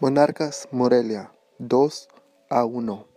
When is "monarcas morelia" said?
0.00-1.30